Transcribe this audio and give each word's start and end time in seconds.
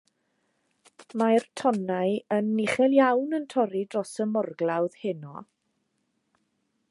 Mae'r 1.21 1.43
tonnau 1.61 2.15
yn 2.37 2.49
uchel 2.63 2.97
iawn 3.01 3.39
yn 3.41 3.47
torri 3.55 3.83
dros 3.95 4.15
y 4.25 4.27
morglawdd 4.33 4.99
heno. 5.03 5.35